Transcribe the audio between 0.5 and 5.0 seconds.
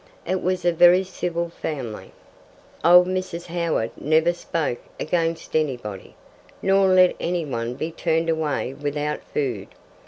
a very civil family. Old Mrs. Howard never spoke